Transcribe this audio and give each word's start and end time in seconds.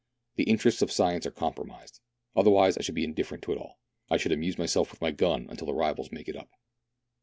The 0.35 0.45
interests 0.49 0.81
of 0.81 0.91
science 0.91 1.27
are 1.27 1.31
compromised, 1.31 1.99
otherwise 2.35 2.75
I 2.75 2.81
should 2.81 2.95
be 2.95 3.03
indifferent 3.03 3.43
to 3.43 3.51
it 3.51 3.59
all. 3.59 3.77
I 4.09 4.17
should 4.17 4.31
amuse 4.31 4.57
myself 4.57 4.89
with 4.89 4.99
my 4.99 5.11
gun 5.11 5.45
until 5.47 5.67
the 5.67 5.75
rivals 5.75 6.11
made 6.11 6.27
it 6.27 6.35
up." 6.35 6.49